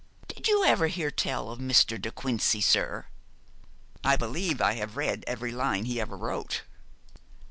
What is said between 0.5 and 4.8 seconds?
ever hear tell o' Mr. de Quincey, sir?' 'I believe I